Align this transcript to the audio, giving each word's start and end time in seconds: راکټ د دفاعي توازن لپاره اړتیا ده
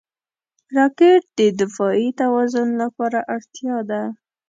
راکټ 0.75 1.23
د 1.39 1.39
دفاعي 1.61 2.09
توازن 2.21 2.67
لپاره 2.81 3.19
اړتیا 3.35 3.75
ده 3.89 4.01